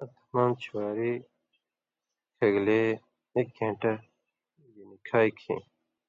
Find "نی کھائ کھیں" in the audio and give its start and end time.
4.88-5.60